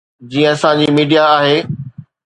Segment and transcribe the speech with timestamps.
[0.35, 1.57] جيئن اسان جي ميڊيا آهي.